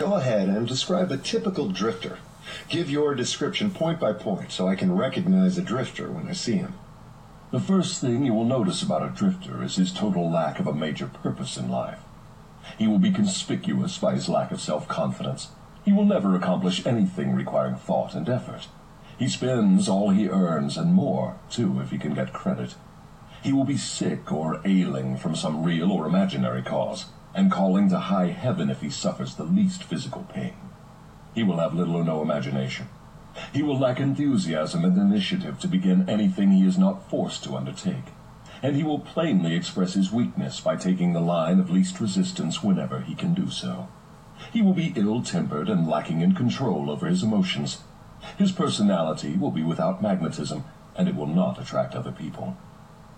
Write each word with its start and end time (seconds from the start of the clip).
Go 0.00 0.14
ahead 0.14 0.48
and 0.48 0.66
describe 0.66 1.12
a 1.12 1.18
typical 1.18 1.68
drifter. 1.68 2.20
Give 2.70 2.88
your 2.88 3.14
description 3.14 3.70
point 3.70 4.00
by 4.00 4.14
point 4.14 4.50
so 4.50 4.66
I 4.66 4.74
can 4.74 4.96
recognize 4.96 5.58
a 5.58 5.62
drifter 5.62 6.10
when 6.10 6.26
I 6.26 6.32
see 6.32 6.56
him. 6.56 6.72
The 7.50 7.60
first 7.60 8.00
thing 8.00 8.24
you 8.24 8.32
will 8.32 8.46
notice 8.46 8.82
about 8.82 9.02
a 9.02 9.14
drifter 9.14 9.62
is 9.62 9.76
his 9.76 9.92
total 9.92 10.30
lack 10.30 10.58
of 10.58 10.66
a 10.66 10.72
major 10.72 11.06
purpose 11.06 11.58
in 11.58 11.68
life. 11.68 11.98
He 12.78 12.86
will 12.86 12.98
be 12.98 13.10
conspicuous 13.10 13.98
by 13.98 14.14
his 14.14 14.26
lack 14.26 14.50
of 14.52 14.62
self 14.62 14.88
confidence. 14.88 15.48
He 15.84 15.92
will 15.92 16.06
never 16.06 16.34
accomplish 16.34 16.86
anything 16.86 17.34
requiring 17.34 17.74
thought 17.74 18.14
and 18.14 18.26
effort. 18.26 18.68
He 19.18 19.28
spends 19.28 19.86
all 19.86 20.08
he 20.08 20.30
earns 20.30 20.78
and 20.78 20.94
more, 20.94 21.36
too, 21.50 21.78
if 21.78 21.90
he 21.90 21.98
can 21.98 22.14
get 22.14 22.32
credit. 22.32 22.74
He 23.42 23.52
will 23.52 23.64
be 23.64 23.76
sick 23.76 24.32
or 24.32 24.62
ailing 24.64 25.18
from 25.18 25.36
some 25.36 25.62
real 25.62 25.92
or 25.92 26.06
imaginary 26.06 26.62
cause, 26.62 27.04
and 27.34 27.50
calling 27.50 27.88
to 27.88 27.98
high 27.98 28.28
heaven 28.28 28.70
if 28.70 28.80
he 28.80 28.90
suffers 28.90 29.34
the 29.34 29.44
least 29.44 29.84
physical 29.84 30.26
pain. 30.32 30.54
He 31.34 31.42
will 31.42 31.58
have 31.58 31.74
little 31.74 31.96
or 31.96 32.04
no 32.04 32.22
imagination. 32.22 32.88
He 33.52 33.62
will 33.62 33.78
lack 33.78 34.00
enthusiasm 34.00 34.84
and 34.84 34.98
initiative 34.98 35.58
to 35.60 35.68
begin 35.68 36.08
anything 36.08 36.50
he 36.50 36.66
is 36.66 36.76
not 36.76 37.08
forced 37.08 37.44
to 37.44 37.56
undertake. 37.56 38.12
And 38.62 38.76
he 38.76 38.82
will 38.82 38.98
plainly 38.98 39.54
express 39.54 39.94
his 39.94 40.12
weakness 40.12 40.60
by 40.60 40.76
taking 40.76 41.12
the 41.12 41.20
line 41.20 41.60
of 41.60 41.70
least 41.70 42.00
resistance 42.00 42.62
whenever 42.62 43.00
he 43.00 43.14
can 43.14 43.32
do 43.32 43.48
so. 43.48 43.88
He 44.52 44.60
will 44.62 44.74
be 44.74 44.92
ill-tempered 44.96 45.68
and 45.68 45.88
lacking 45.88 46.20
in 46.20 46.34
control 46.34 46.90
over 46.90 47.06
his 47.06 47.22
emotions. 47.22 47.78
His 48.36 48.52
personality 48.52 49.36
will 49.36 49.50
be 49.50 49.62
without 49.62 50.02
magnetism, 50.02 50.64
and 50.96 51.08
it 51.08 51.14
will 51.14 51.26
not 51.26 51.60
attract 51.60 51.94
other 51.94 52.12
people. 52.12 52.56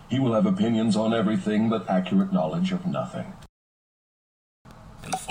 He 0.08 0.20
will 0.20 0.34
have 0.34 0.46
opinions 0.46 0.94
on 0.94 1.14
everything 1.14 1.70
but 1.70 1.88
accurate 1.88 2.32
knowledge 2.32 2.70
of 2.70 2.86
nothing. 2.86 3.32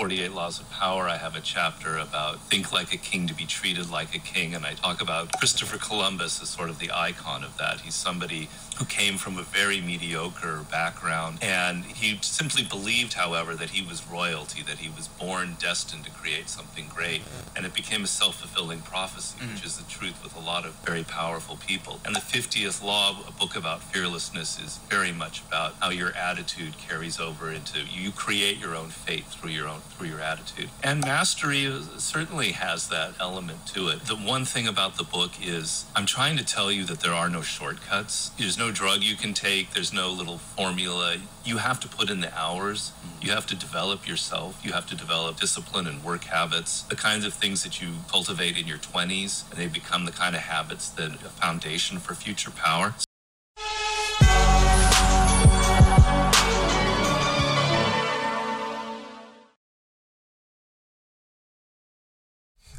In 0.02 0.08
the 0.08 0.16
48 0.16 0.32
Laws 0.32 0.58
of 0.58 0.68
Power, 0.68 1.08
I 1.08 1.16
have 1.16 1.36
a 1.36 1.40
chapter 1.40 1.96
about 1.96 2.40
think 2.50 2.72
like 2.72 2.92
a 2.92 2.96
king 2.96 3.28
to 3.28 3.34
be 3.34 3.44
treated 3.44 3.88
like 3.88 4.16
a 4.16 4.18
king. 4.18 4.52
And 4.52 4.66
I 4.66 4.74
talk 4.74 5.00
about 5.00 5.30
Christopher 5.38 5.78
Columbus 5.78 6.42
as 6.42 6.48
sort 6.48 6.70
of 6.70 6.80
the 6.80 6.90
icon 6.92 7.44
of 7.44 7.56
that. 7.58 7.82
He's 7.82 7.94
somebody 7.94 8.48
who 8.82 8.86
came 8.86 9.16
from 9.16 9.38
a 9.38 9.42
very 9.42 9.80
mediocre 9.80 10.60
background. 10.70 11.38
And 11.40 11.84
he 11.84 12.18
simply 12.20 12.64
believed, 12.64 13.14
however, 13.14 13.54
that 13.54 13.70
he 13.70 13.86
was 13.86 14.06
royalty, 14.06 14.62
that 14.62 14.78
he 14.78 14.90
was 14.90 15.08
born 15.08 15.56
destined 15.58 16.04
to 16.04 16.10
create 16.10 16.48
something 16.48 16.86
great. 16.92 17.22
And 17.56 17.64
it 17.64 17.74
became 17.74 18.02
a 18.04 18.08
self 18.08 18.40
fulfilling 18.40 18.80
prophecy, 18.80 19.38
mm. 19.38 19.54
which 19.54 19.64
is 19.64 19.76
the 19.76 19.88
truth 19.88 20.22
with 20.22 20.36
a 20.36 20.40
lot 20.40 20.66
of 20.66 20.72
very 20.84 21.04
powerful 21.04 21.56
people. 21.56 22.00
And 22.04 22.14
the 22.14 22.20
50th 22.20 22.82
Law, 22.82 23.16
a 23.28 23.32
book 23.32 23.56
about 23.56 23.82
fearlessness, 23.82 24.58
is 24.60 24.78
very 24.88 25.12
much 25.12 25.42
about 25.46 25.74
how 25.80 25.90
your 25.90 26.12
attitude 26.16 26.76
carries 26.78 27.20
over 27.20 27.50
into 27.50 27.80
you 27.80 28.10
create 28.10 28.58
your 28.58 28.74
own 28.74 28.88
fate 28.88 29.26
through 29.26 29.50
your 29.50 29.62
your 29.62 29.70
own 29.70 29.80
through 29.80 30.08
your 30.08 30.20
attitude. 30.20 30.68
And 30.82 31.00
mastery 31.00 31.70
certainly 31.98 32.52
has 32.52 32.88
that 32.88 33.12
element 33.20 33.66
to 33.68 33.88
it. 33.88 34.06
The 34.06 34.16
one 34.16 34.44
thing 34.44 34.66
about 34.66 34.96
the 34.96 35.04
book 35.04 35.32
is 35.40 35.84
I'm 35.94 36.06
trying 36.06 36.36
to 36.36 36.44
tell 36.44 36.72
you 36.72 36.84
that 36.84 37.00
there 37.00 37.12
are 37.12 37.28
no 37.28 37.42
shortcuts. 37.42 38.30
There's 38.38 38.58
no 38.58 38.71
drug 38.72 39.02
you 39.02 39.14
can 39.16 39.34
take. 39.34 39.74
There's 39.74 39.92
no 39.92 40.10
little 40.10 40.38
formula. 40.38 41.16
You 41.44 41.58
have 41.58 41.78
to 41.80 41.88
put 41.88 42.10
in 42.10 42.20
the 42.20 42.36
hours. 42.36 42.92
You 43.20 43.30
have 43.30 43.46
to 43.46 43.56
develop 43.56 44.08
yourself. 44.08 44.60
You 44.64 44.72
have 44.72 44.86
to 44.86 44.96
develop 44.96 45.38
discipline 45.38 45.86
and 45.86 46.02
work 46.02 46.24
habits, 46.24 46.82
the 46.82 46.96
kinds 46.96 47.24
of 47.24 47.34
things 47.34 47.62
that 47.62 47.80
you 47.80 47.88
cultivate 48.10 48.58
in 48.58 48.66
your 48.66 48.78
20s, 48.78 49.48
and 49.50 49.60
they 49.60 49.66
become 49.66 50.06
the 50.06 50.12
kind 50.12 50.34
of 50.34 50.42
habits 50.42 50.88
that 50.90 51.12
a 51.12 51.28
foundation 51.28 51.98
for 51.98 52.14
future 52.14 52.50
power. 52.50 52.94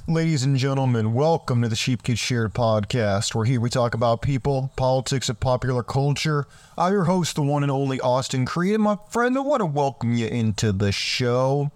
Ladies 0.06 0.44
and 0.44 0.58
gentlemen, 0.58 1.14
welcome 1.14 1.62
to 1.62 1.70
the 1.70 1.78
Sheep 1.78 2.04
Get 2.04 2.18
Sheared 2.18 2.54
podcast, 2.54 3.34
where 3.34 3.46
here 3.46 3.62
we 3.62 3.70
talk 3.70 3.94
about 3.94 4.22
people, 4.22 4.70
politics, 4.76 5.30
and 5.30 5.40
popular 5.40 5.82
culture. 5.82 6.46
I'm 6.78 6.92
your 6.92 7.06
host, 7.06 7.38
the 7.38 7.42
one 7.42 7.64
and 7.64 7.72
only 7.72 8.02
Austin 8.02 8.46
Creed, 8.46 8.74
and 8.74 8.84
my 8.84 8.98
friend, 9.10 9.38
I 9.38 9.40
want 9.40 9.62
to 9.62 9.66
welcome 9.66 10.14
you 10.14 10.28
into 10.28 10.74
the 10.74 10.92
show. 10.92 11.72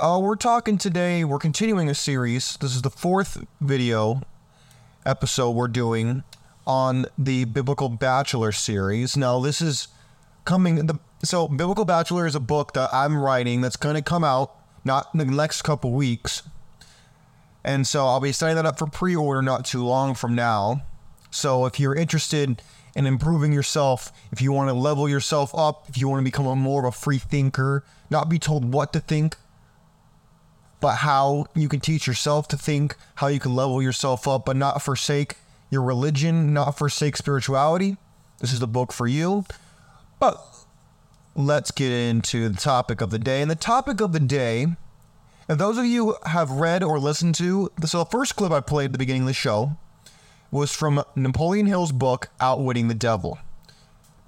Uh, 0.00 0.18
we're 0.20 0.34
talking 0.34 0.78
today, 0.78 1.22
we're 1.22 1.38
continuing 1.38 1.88
a 1.88 1.94
series. 1.94 2.56
This 2.56 2.74
is 2.74 2.82
the 2.82 2.90
fourth 2.90 3.44
video 3.60 4.22
episode 5.06 5.52
we're 5.52 5.68
doing 5.68 6.24
on 6.66 7.06
the 7.16 7.44
Biblical 7.44 7.88
Bachelor 7.88 8.50
series. 8.50 9.16
Now, 9.16 9.38
this 9.38 9.60
is 9.60 9.86
coming, 10.44 10.86
the, 10.86 10.98
so 11.22 11.46
Biblical 11.46 11.84
Bachelor 11.84 12.26
is 12.26 12.34
a 12.34 12.40
book 12.40 12.72
that 12.72 12.90
I'm 12.92 13.16
writing 13.16 13.60
that's 13.60 13.76
going 13.76 13.94
to 13.94 14.02
come 14.02 14.24
out 14.24 14.56
not 14.84 15.10
in 15.14 15.18
the 15.18 15.24
next 15.26 15.62
couple 15.62 15.92
weeks 15.92 16.42
and 17.64 17.86
so 17.86 18.06
I'll 18.06 18.20
be 18.20 18.32
setting 18.32 18.56
that 18.56 18.66
up 18.66 18.78
for 18.78 18.86
pre 18.86 19.14
order 19.14 19.42
not 19.42 19.64
too 19.64 19.84
long 19.84 20.14
from 20.14 20.34
now. 20.34 20.82
So 21.30 21.66
if 21.66 21.78
you're 21.78 21.94
interested 21.94 22.62
in 22.96 23.06
improving 23.06 23.52
yourself, 23.52 24.12
if 24.32 24.42
you 24.42 24.52
want 24.52 24.68
to 24.68 24.74
level 24.74 25.08
yourself 25.08 25.54
up, 25.54 25.88
if 25.88 25.96
you 25.96 26.08
want 26.08 26.20
to 26.20 26.24
become 26.24 26.46
a 26.46 26.56
more 26.56 26.86
of 26.86 26.94
a 26.94 26.96
free 26.96 27.18
thinker, 27.18 27.84
not 28.08 28.28
be 28.28 28.38
told 28.38 28.72
what 28.72 28.92
to 28.94 29.00
think, 29.00 29.36
but 30.80 30.96
how 30.96 31.46
you 31.54 31.68
can 31.68 31.80
teach 31.80 32.06
yourself 32.06 32.48
to 32.48 32.56
think, 32.56 32.96
how 33.16 33.28
you 33.28 33.38
can 33.38 33.54
level 33.54 33.80
yourself 33.80 34.26
up, 34.26 34.44
but 34.44 34.56
not 34.56 34.82
forsake 34.82 35.36
your 35.70 35.82
religion, 35.82 36.52
not 36.52 36.76
forsake 36.76 37.16
spirituality, 37.16 37.96
this 38.40 38.52
is 38.52 38.60
the 38.60 38.66
book 38.66 38.92
for 38.92 39.06
you. 39.06 39.44
But 40.18 40.42
let's 41.34 41.70
get 41.70 41.92
into 41.92 42.48
the 42.48 42.58
topic 42.58 43.00
of 43.00 43.10
the 43.10 43.18
day. 43.18 43.42
And 43.42 43.50
the 43.50 43.54
topic 43.54 44.00
of 44.00 44.12
the 44.12 44.20
day 44.20 44.66
and 45.50 45.58
those 45.58 45.78
of 45.78 45.84
you 45.84 46.12
who 46.12 46.16
have 46.26 46.52
read 46.52 46.84
or 46.84 47.00
listened 47.00 47.34
to, 47.34 47.72
so 47.84 47.98
the 47.98 48.04
first 48.04 48.36
clip 48.36 48.52
I 48.52 48.60
played 48.60 48.84
at 48.84 48.92
the 48.92 48.98
beginning 48.98 49.22
of 49.22 49.26
the 49.26 49.34
show 49.34 49.76
was 50.52 50.72
from 50.72 51.02
Napoleon 51.16 51.66
Hill's 51.66 51.90
book, 51.90 52.28
Outwitting 52.40 52.86
the 52.86 52.94
Devil. 52.94 53.36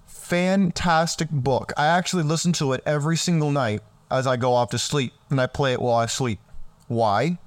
Fantastic 0.05 1.31
book. 1.31 1.73
I 1.77 1.87
actually 1.87 2.25
listen 2.25 2.53
to 2.55 2.73
it 2.73 2.83
every 2.85 3.17
single 3.17 3.53
night 3.53 3.83
as 4.11 4.27
I 4.27 4.37
go 4.37 4.53
off 4.53 4.71
to 4.71 4.79
sleep, 4.79 5.13
and 5.31 5.41
I 5.41 5.47
play 5.47 5.73
it 5.73 5.81
while 5.81 5.95
I 5.95 6.07
sleep. 6.07 6.41
Why? 6.89 7.39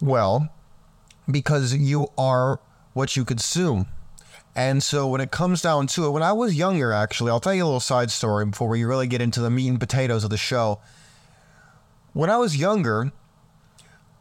Well, 0.00 0.48
because 1.30 1.74
you 1.74 2.08
are 2.16 2.58
what 2.94 3.16
you 3.16 3.26
consume. 3.26 3.86
And 4.56 4.82
so 4.82 5.06
when 5.06 5.20
it 5.20 5.30
comes 5.30 5.60
down 5.60 5.88
to 5.88 6.06
it, 6.06 6.10
when 6.12 6.22
I 6.22 6.32
was 6.32 6.54
younger, 6.54 6.90
actually, 6.90 7.32
I'll 7.32 7.38
tell 7.38 7.52
you 7.52 7.64
a 7.64 7.66
little 7.66 7.80
side 7.80 8.10
story 8.10 8.46
before 8.46 8.68
we 8.68 8.82
really 8.82 9.08
get 9.08 9.20
into 9.20 9.42
the 9.42 9.50
meat 9.50 9.68
and 9.68 9.78
potatoes 9.78 10.24
of 10.24 10.30
the 10.30 10.38
show 10.38 10.80
when 12.12 12.30
I 12.30 12.36
was 12.36 12.56
younger, 12.56 13.12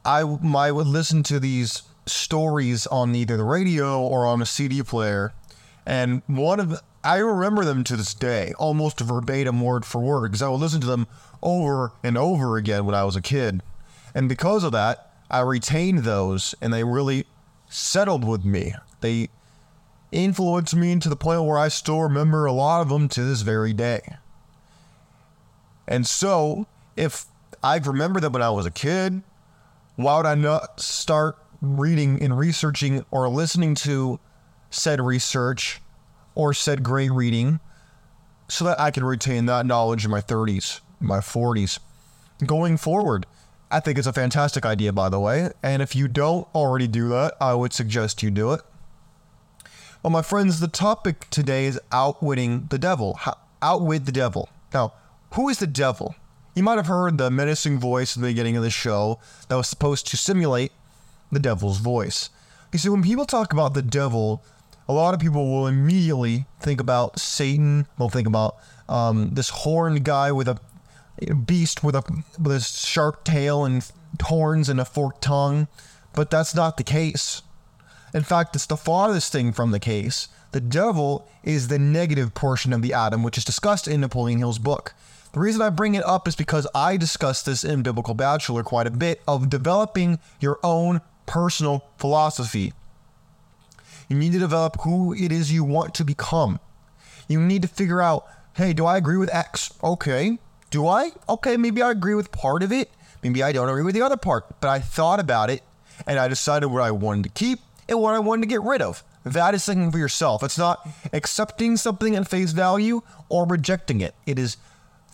I, 0.06 0.22
I 0.22 0.72
would 0.72 0.88
listen 0.88 1.24
to 1.24 1.40
these 1.40 1.84
stories 2.06 2.88
on 2.88 3.14
either 3.16 3.38
the 3.38 3.44
radio 3.44 4.02
or 4.02 4.26
on 4.26 4.42
a 4.42 4.46
CD 4.46 4.82
player. 4.84 5.34
And 5.86 6.22
one 6.28 6.60
of 6.60 6.82
I 7.04 7.18
remember 7.18 7.66
them 7.66 7.84
to 7.86 7.96
this 7.96 8.14
day, 8.14 8.54
almost 8.60 9.00
verbatim 9.00 9.62
word 9.62 9.86
for 9.86 10.00
word, 10.00 10.30
because 10.30 10.42
I 10.42 10.50
would 10.50 10.60
listen 10.60 10.82
to 10.82 10.88
them 10.88 11.08
over 11.42 11.94
and 12.04 12.18
over 12.18 12.58
again 12.58 12.86
when 12.86 12.94
I 12.94 13.04
was 13.04 13.16
a 13.16 13.22
kid. 13.22 13.64
And 14.14 14.30
because 14.30 14.64
of 14.64 14.72
that, 14.74 15.12
I 15.30 15.40
retained 15.40 16.00
those 16.00 16.54
and 16.62 16.72
they 16.72 16.84
really 16.84 17.26
settled 17.70 18.24
with 18.24 18.46
me. 18.46 18.76
They 19.00 19.30
influenced 20.12 20.76
me 20.76 21.00
to 21.00 21.10
the 21.10 21.16
point 21.16 21.44
where 21.44 21.58
I 21.58 21.70
still 21.70 22.02
remember 22.02 22.46
a 22.46 22.52
lot 22.52 22.82
of 22.82 22.90
them 22.90 23.08
to 23.10 23.24
this 23.24 23.42
very 23.42 23.74
day. 23.74 24.18
And 25.88 26.06
so, 26.06 26.68
if 26.96 27.26
I 27.64 27.78
remember 27.78 28.20
that 28.20 28.32
when 28.32 28.42
I 28.42 28.50
was 28.50 28.66
a 28.66 28.72
kid. 28.72 29.22
Why 29.96 30.18
would 30.18 30.26
I 30.26 30.36
not 30.36 30.80
start 30.80 31.38
reading 31.62 32.22
and 32.22 32.38
researching 32.38 33.06
or 33.12 33.30
listening 33.30 33.76
to 33.76 34.20
said 34.72 35.00
research 35.00 35.80
or 36.34 36.54
said 36.54 36.82
great 36.82 37.12
reading 37.12 37.60
so 38.48 38.66
that 38.66 38.80
I 38.80 38.90
can 38.90 39.04
retain 39.04 39.46
that 39.46 39.66
knowledge 39.66 40.06
in 40.06 40.12
my 40.12 40.22
30s, 40.22 40.82
my 41.00 41.20
40s? 41.20 41.80
Going 42.46 42.78
forward, 42.78 43.28
I 43.70 43.80
think 43.80 44.00
it's 44.00 44.08
a 44.08 44.14
fantastic 44.14 44.66
idea, 44.66 44.92
by 44.92 45.10
the 45.10 45.20
way. 45.20 45.52
And 45.62 45.84
if 45.84 45.96
you 45.96 46.08
don't 46.08 46.48
already 46.56 46.88
do 46.88 47.10
that, 47.10 47.36
I 47.40 47.54
would 47.54 47.74
suggest 47.74 48.24
you 48.24 48.32
do 48.32 48.54
it. 48.54 48.62
Well, 50.02 50.10
my 50.10 50.24
friends, 50.24 50.60
the 50.60 50.68
topic 50.68 51.30
today 51.30 51.66
is 51.66 51.80
outwitting 51.92 52.66
the 52.72 52.80
devil. 52.80 53.14
How, 53.14 53.38
outwit 53.62 54.08
the 54.08 54.12
devil. 54.12 54.50
Now, 54.74 54.94
who 55.34 55.48
is 55.48 55.60
the 55.60 55.68
devil? 55.68 56.16
You 56.54 56.64
might 56.64 56.76
have 56.76 56.88
heard 56.88 57.18
the 57.18 57.32
menacing 57.32 57.80
voice 57.80 58.18
at 58.18 58.22
the 58.22 58.28
beginning 58.28 58.58
of 58.58 58.64
the 58.64 58.70
show 58.70 59.20
that 59.48 59.56
was 59.56 59.70
supposed 59.70 60.08
to 60.08 60.18
simulate 60.18 60.74
the 61.32 61.40
devil's 61.40 61.78
voice. 61.78 62.30
You 62.74 62.80
see, 62.80 62.90
when 62.90 63.04
people 63.04 63.26
talk 63.26 63.54
about 63.54 63.74
the 63.74 63.82
devil, 63.82 64.44
a 64.88 64.94
lot 64.94 65.14
of 65.14 65.20
people 65.20 65.50
will 65.50 65.68
immediately 65.68 66.46
think 66.60 66.82
about 66.82 67.20
Satan. 67.20 67.88
They'll 67.98 68.10
think 68.10 68.28
about 68.28 68.58
um, 68.90 69.30
this 69.34 69.50
horned 69.50 70.04
guy 70.04 70.32
with 70.32 70.50
a 70.50 70.60
beast 71.46 71.84
with 71.84 71.96
a 71.96 72.04
with 72.40 72.52
a 72.52 72.60
sharp 72.60 73.24
tail 73.24 73.64
and 73.64 73.90
horns 74.22 74.70
and 74.70 74.80
a 74.80 74.86
forked 74.86 75.22
tongue, 75.22 75.68
but 76.14 76.30
that's 76.30 76.56
not 76.56 76.78
the 76.78 76.84
case. 76.84 77.44
In 78.14 78.24
fact, 78.24 78.56
it's 78.56 78.66
the 78.66 78.78
farthest 78.78 79.32
thing 79.32 79.54
from 79.54 79.72
the 79.72 79.80
case. 79.80 80.28
The 80.52 80.60
devil 80.60 81.28
is 81.44 81.70
the 81.70 81.80
negative 81.80 82.34
portion 82.34 82.74
of 82.74 82.82
the 82.82 82.94
atom, 82.94 83.24
which 83.24 83.38
is 83.38 83.46
discussed 83.46 83.88
in 83.88 84.02
Napoleon 84.02 84.40
Hill's 84.40 84.60
book. 84.60 84.94
The 85.34 85.40
reason 85.40 85.62
I 85.62 85.70
bring 85.70 85.96
it 85.96 86.04
up 86.04 86.28
is 86.28 86.36
because 86.36 86.68
I 86.76 86.98
discuss 86.98 87.42
this 87.42 87.64
in 87.64 87.84
Biblical 87.84 88.14
Bachelor 88.14 88.64
quite 88.64 88.86
a 88.86 88.92
bit 88.92 89.22
of 89.26 89.50
developing 89.50 90.20
your 90.42 90.60
own 90.62 91.00
personal 91.26 91.86
philosophy. 91.98 92.74
You 94.10 94.18
need 94.18 94.34
to 94.34 94.40
develop 94.40 94.82
who 94.82 95.14
it 95.14 95.32
is 95.32 95.54
you 95.54 95.64
want 95.64 95.96
to 95.96 96.04
become. 96.04 96.60
You 97.30 97.40
need 97.40 97.62
to 97.62 97.70
figure 97.70 98.02
out, 98.02 98.28
hey, 98.56 98.74
do 98.74 98.86
I 98.86 98.98
agree 98.98 99.16
with 99.16 99.34
X? 99.34 99.74
Okay. 99.82 100.38
Do 100.70 100.86
I? 100.86 101.12
Okay, 101.30 101.56
maybe 101.56 101.82
I 101.82 101.92
agree 101.92 102.16
with 102.16 102.34
part 102.34 102.62
of 102.62 102.74
it. 102.74 102.92
Maybe 103.24 103.42
I 103.42 103.54
don't 103.54 103.70
agree 103.70 103.84
with 103.84 103.96
the 103.96 104.02
other 104.02 104.18
part. 104.18 104.60
But 104.60 104.68
I 104.68 104.80
thought 104.80 105.22
about 105.22 105.50
it 105.50 105.64
and 106.06 106.20
I 106.20 106.28
decided 106.28 106.68
what 106.68 106.82
I 106.82 106.92
wanted 106.92 107.24
to 107.24 107.30
keep 107.30 107.60
and 107.88 108.02
what 108.02 108.16
I 108.16 108.20
wanted 108.20 108.42
to 108.42 108.48
get 108.48 108.64
rid 108.64 108.82
of. 108.82 109.02
That 109.24 109.54
is 109.54 109.64
thinking 109.64 109.92
for 109.92 109.98
yourself. 109.98 110.44
It's 110.44 110.58
not 110.58 110.86
accepting 111.14 111.78
something 111.78 112.18
at 112.18 112.28
face 112.28 112.52
value 112.52 113.02
or 113.30 113.46
rejecting 113.46 114.02
it. 114.02 114.14
It 114.26 114.38
is 114.38 114.58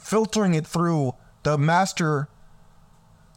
filtering 0.07 0.53
it 0.53 0.65
through 0.65 1.13
the 1.43 1.57
master 1.57 2.29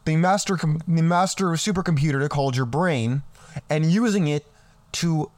the 0.05 0.17
master 0.17 0.56
the 0.56 1.02
master 1.02 1.46
supercomputer 1.46 2.28
called 2.28 2.56
your 2.56 2.64
brain 2.64 3.22
and 3.69 3.87
using 3.87 4.28
it 4.28 4.46
to 4.93 5.31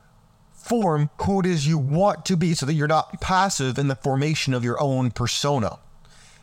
form 0.52 1.08
who 1.22 1.40
it 1.40 1.46
is 1.46 1.66
you 1.66 1.78
want 1.78 2.26
to 2.26 2.36
be 2.36 2.52
so 2.52 2.66
that 2.66 2.74
you're 2.74 2.86
not 2.86 3.18
passive 3.20 3.78
in 3.78 3.88
the 3.88 3.96
formation 3.96 4.52
of 4.52 4.62
your 4.62 4.80
own 4.80 5.10
persona. 5.10 5.78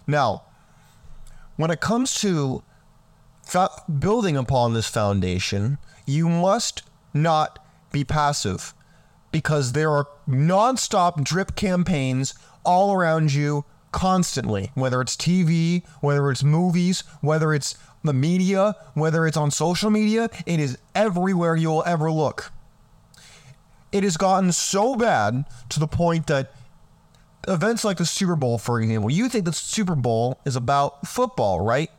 Now, 0.07 0.44
when 1.56 1.69
it 1.69 1.80
comes 1.80 2.19
to 2.21 2.63
fa- 3.45 3.69
building 4.00 4.35
upon 4.35 4.74
this 4.74 4.88
foundation, 4.88 5.77
you 6.07 6.27
must 6.27 6.81
not 7.13 7.63
be 7.92 8.03
passive 8.03 8.74
because 9.31 9.74
there 9.74 9.92
are 9.92 10.07
nonstop 10.27 11.24
drip 11.24 11.56
campaigns 11.56 12.33
all 12.65 12.94
around 12.94 13.33
you 13.33 13.65
constantly, 13.91 14.71
whether 14.75 15.01
it's 15.01 15.15
TV, 15.15 15.83
whether 16.01 16.30
it's 16.31 16.44
movies, 16.44 17.03
whether 17.21 17.53
it's 17.53 17.77
the 18.03 18.13
media, 18.13 18.75
whether 18.94 19.27
it's 19.27 19.38
on 19.38 19.51
social 19.51 19.89
media, 19.89 20.30
it 20.45 20.59
is 20.59 20.77
everywhere 20.95 21.56
you'll 21.56 21.83
ever 21.86 22.12
look. 22.12 22.51
It 23.91 24.03
has 24.03 24.18
gotten 24.18 24.51
so 24.51 24.95
bad 24.95 25.45
to 25.69 25.80
the 25.80 25.88
point 25.88 26.27
that 26.27 26.53
events 27.47 27.83
like 27.83 27.97
the 27.97 28.06
Super 28.06 28.36
Bowl, 28.36 28.57
for 28.57 28.80
example, 28.80 29.09
you 29.09 29.27
think 29.30 29.45
the 29.45 29.53
Super 29.53 29.95
Bowl 29.95 30.39
is 30.45 30.56
about 30.56 31.07
football, 31.07 31.59
right? 31.59 31.89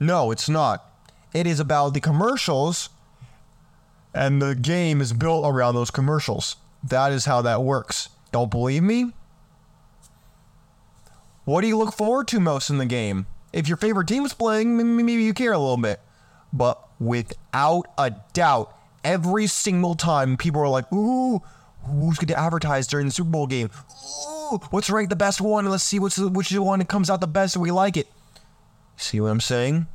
No, 0.00 0.30
it's 0.30 0.48
not. 0.48 0.90
It 1.34 1.46
is 1.46 1.60
about 1.60 1.94
the 1.94 2.00
commercials, 2.00 2.88
and 4.14 4.40
the 4.40 4.54
game 4.54 5.00
is 5.00 5.12
built 5.12 5.44
around 5.44 5.74
those 5.74 5.90
commercials. 5.90 6.56
That 6.82 7.12
is 7.12 7.26
how 7.26 7.42
that 7.42 7.62
works. 7.62 8.08
Don't 8.32 8.50
believe 8.50 8.82
me? 8.82 9.12
What 11.46 11.60
do 11.60 11.68
you 11.68 11.78
look 11.78 11.94
forward 11.94 12.26
to 12.28 12.40
most 12.40 12.70
in 12.70 12.78
the 12.78 12.86
game? 12.86 13.26
If 13.52 13.68
your 13.68 13.76
favorite 13.76 14.08
team 14.08 14.26
is 14.26 14.34
playing, 14.34 14.76
maybe 14.96 15.22
you 15.22 15.32
care 15.32 15.52
a 15.52 15.58
little 15.58 15.76
bit. 15.76 16.00
But 16.52 16.82
without 16.98 17.86
a 17.96 18.14
doubt, 18.32 18.76
every 19.04 19.46
single 19.46 19.94
time 19.94 20.36
people 20.36 20.60
are 20.60 20.68
like, 20.68 20.92
ooh, 20.92 21.40
who's 21.84 22.18
going 22.18 22.26
to 22.26 22.38
advertise 22.38 22.88
during 22.88 23.06
the 23.06 23.12
Super 23.12 23.30
Bowl 23.30 23.46
game? 23.46 23.70
Ooh, 24.20 24.58
what's 24.70 24.90
right 24.90 25.08
the 25.08 25.14
best 25.14 25.40
one? 25.40 25.70
Let's 25.70 25.84
see 25.84 26.00
what's 26.00 26.16
the, 26.16 26.28
which 26.28 26.50
one 26.52 26.84
comes 26.84 27.08
out 27.08 27.20
the 27.20 27.28
best 27.28 27.54
and 27.54 27.62
we 27.62 27.70
like 27.70 27.96
it. 27.96 28.08
See 28.96 29.20
what 29.20 29.28
I'm 29.28 29.40
saying? 29.40 29.86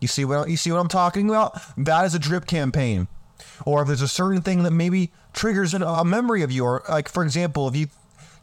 You 0.00 0.08
see 0.08 0.24
what 0.24 0.48
you 0.48 0.56
see 0.56 0.72
what 0.72 0.80
I'm 0.80 0.88
talking 0.88 1.28
about? 1.28 1.60
That 1.76 2.06
is 2.06 2.14
a 2.14 2.18
drip 2.18 2.46
campaign. 2.46 3.08
Or 3.66 3.82
if 3.82 3.88
there's 3.88 4.00
a 4.00 4.08
certain 4.08 4.40
thing 4.40 4.62
that 4.62 4.70
maybe 4.70 5.12
triggers 5.34 5.74
a 5.74 6.04
memory 6.04 6.42
of 6.42 6.50
you, 6.50 6.64
or 6.64 6.82
like 6.88 7.10
for 7.10 7.22
example, 7.22 7.68
if 7.68 7.76
you 7.76 7.88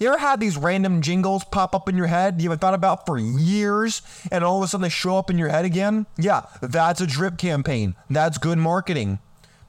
you 0.02 0.08
ever 0.08 0.18
had 0.18 0.40
these 0.40 0.58
random 0.58 1.02
jingles 1.02 1.44
pop 1.44 1.76
up 1.76 1.88
in 1.88 1.96
your 1.96 2.08
head 2.08 2.42
you 2.42 2.50
haven't 2.50 2.60
thought 2.60 2.74
about 2.74 3.06
for 3.06 3.18
years, 3.18 4.02
and 4.32 4.44
all 4.44 4.58
of 4.58 4.64
a 4.64 4.68
sudden 4.68 4.82
they 4.82 4.90
show 4.90 5.18
up 5.18 5.30
in 5.30 5.38
your 5.38 5.50
head 5.50 5.64
again? 5.64 6.08
Yeah, 6.18 6.46
that's 6.62 7.02
a 7.02 7.08
drip 7.08 7.38
campaign. 7.38 7.96
That's 8.10 8.38
good 8.38 8.58
marketing. 8.58 9.20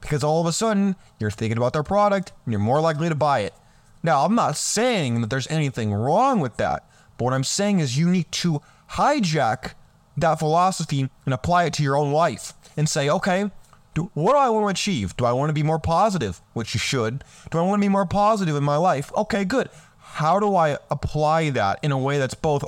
Because 0.01 0.23
all 0.23 0.41
of 0.41 0.47
a 0.47 0.51
sudden 0.51 0.95
you're 1.19 1.31
thinking 1.31 1.57
about 1.57 1.73
their 1.73 1.83
product 1.83 2.33
and 2.45 2.51
you're 2.51 2.59
more 2.59 2.81
likely 2.81 3.09
to 3.09 3.15
buy 3.15 3.41
it. 3.41 3.53
Now, 4.01 4.25
I'm 4.25 4.35
not 4.35 4.57
saying 4.57 5.21
that 5.21 5.29
there's 5.29 5.49
anything 5.49 5.93
wrong 5.93 6.39
with 6.41 6.57
that, 6.57 6.89
but 7.17 7.25
what 7.25 7.33
I'm 7.33 7.45
saying 7.45 7.79
is 7.79 7.97
you 7.97 8.09
need 8.09 8.29
to 8.33 8.61
hijack 8.91 9.73
that 10.17 10.39
philosophy 10.39 11.09
and 11.25 11.33
apply 11.33 11.65
it 11.65 11.73
to 11.73 11.83
your 11.83 11.95
own 11.95 12.11
life 12.11 12.53
and 12.75 12.89
say, 12.89 13.09
okay, 13.09 13.49
do, 13.93 14.09
what 14.13 14.33
do 14.33 14.37
I 14.39 14.49
want 14.49 14.65
to 14.65 14.71
achieve? 14.71 15.15
Do 15.15 15.25
I 15.25 15.31
want 15.31 15.49
to 15.49 15.53
be 15.53 15.63
more 15.63 15.79
positive? 15.79 16.41
Which 16.53 16.73
you 16.73 16.79
should. 16.79 17.23
Do 17.51 17.59
I 17.59 17.61
want 17.61 17.79
to 17.79 17.85
be 17.85 17.89
more 17.89 18.05
positive 18.05 18.55
in 18.55 18.63
my 18.63 18.77
life? 18.77 19.11
Okay, 19.15 19.45
good. 19.45 19.69
How 20.13 20.39
do 20.39 20.55
I 20.55 20.77
apply 20.91 21.49
that 21.49 21.79
in 21.81 21.91
a 21.91 21.97
way 21.97 22.19
that's 22.19 22.35
both 22.35 22.63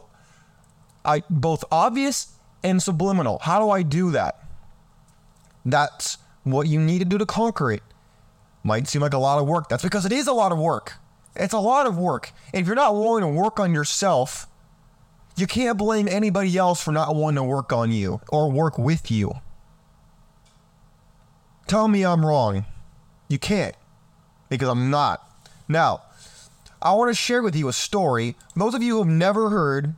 I 1.05 1.21
both 1.29 1.63
obvious 1.71 2.33
and 2.63 2.81
subliminal? 2.81 3.37
How 3.37 3.59
do 3.59 3.69
I 3.69 3.83
do 3.83 4.09
that? 4.11 4.43
That's 5.63 6.17
what 6.43 6.67
you 6.67 6.79
need 6.79 6.99
to 6.99 7.05
do 7.05 7.19
to 7.19 7.25
conquer 7.25 7.71
it. 7.71 7.83
Might 8.63 8.87
seem 8.87 9.03
like 9.03 9.13
a 9.13 9.19
lot 9.19 9.39
of 9.39 9.47
work. 9.47 9.69
That's 9.69 9.83
because 9.83 10.07
it 10.07 10.11
is 10.11 10.25
a 10.25 10.33
lot 10.33 10.51
of 10.51 10.57
work. 10.57 10.93
It's 11.35 11.53
a 11.53 11.59
lot 11.59 11.85
of 11.85 11.99
work. 11.99 12.31
And 12.51 12.61
if 12.61 12.65
you're 12.65 12.75
not 12.75 12.95
willing 12.95 13.21
to 13.21 13.27
work 13.27 13.59
on 13.59 13.75
yourself, 13.75 14.47
you 15.37 15.45
can't 15.45 15.77
blame 15.77 16.07
anybody 16.07 16.57
else 16.57 16.81
for 16.81 16.91
not 16.91 17.15
wanting 17.15 17.35
to 17.35 17.43
work 17.43 17.71
on 17.71 17.91
you 17.91 18.21
or 18.29 18.49
work 18.49 18.79
with 18.79 19.11
you. 19.11 19.33
Tell 21.67 21.87
me 21.87 22.03
I'm 22.03 22.25
wrong. 22.25 22.65
You 23.27 23.37
can't, 23.37 23.75
because 24.49 24.67
I'm 24.67 24.89
not. 24.89 25.21
Now, 25.67 26.01
I 26.85 26.93
want 26.93 27.09
to 27.09 27.15
share 27.15 27.41
with 27.41 27.55
you 27.55 27.67
a 27.67 27.73
story. 27.73 28.35
Those 28.55 28.75
of 28.75 28.83
you 28.83 28.93
who 28.93 28.99
have 28.99 29.11
never 29.11 29.49
heard 29.49 29.95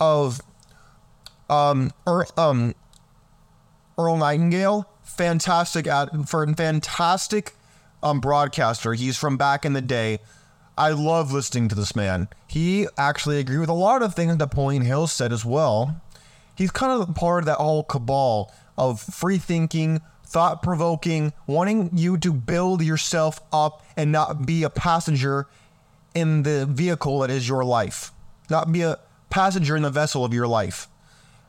of 0.00 0.40
um, 1.48 1.92
er, 2.08 2.26
um, 2.36 2.74
Earl 3.96 4.16
Nightingale, 4.16 4.90
fantastic 5.04 5.86
ad, 5.86 6.28
for 6.28 6.44
fantastic 6.54 7.54
um, 8.02 8.18
broadcaster. 8.18 8.94
He's 8.94 9.16
from 9.16 9.36
back 9.36 9.64
in 9.64 9.74
the 9.74 9.80
day. 9.80 10.18
I 10.76 10.90
love 10.90 11.32
listening 11.32 11.68
to 11.68 11.76
this 11.76 11.94
man. 11.94 12.28
He 12.48 12.88
actually 12.98 13.38
agreed 13.38 13.58
with 13.58 13.68
a 13.68 13.74
lot 13.74 14.02
of 14.02 14.12
things 14.16 14.36
Napoleon 14.36 14.82
Hill 14.82 15.06
said 15.06 15.32
as 15.32 15.44
well. 15.44 16.00
He's 16.56 16.72
kind 16.72 17.00
of 17.00 17.14
part 17.14 17.42
of 17.42 17.46
that 17.46 17.58
whole 17.58 17.84
cabal 17.84 18.52
of 18.76 19.00
free 19.00 19.38
thinking, 19.38 20.00
thought 20.26 20.64
provoking, 20.64 21.32
wanting 21.46 21.90
you 21.94 22.16
to 22.18 22.32
build 22.32 22.82
yourself 22.82 23.40
up 23.52 23.84
and 23.96 24.10
not 24.10 24.44
be 24.46 24.64
a 24.64 24.70
passenger 24.70 25.46
in 26.14 26.42
the 26.42 26.66
vehicle 26.66 27.20
that 27.20 27.30
is 27.30 27.48
your 27.48 27.64
life, 27.64 28.12
not 28.50 28.72
be 28.72 28.82
a 28.82 28.98
passenger 29.30 29.76
in 29.76 29.82
the 29.82 29.90
vessel 29.90 30.24
of 30.24 30.34
your 30.34 30.46
life. 30.46 30.88